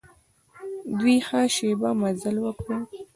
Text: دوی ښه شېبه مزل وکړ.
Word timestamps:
دوی 0.99 1.17
ښه 1.27 1.41
شېبه 1.55 1.89
مزل 2.01 2.35
وکړ. 2.41 2.69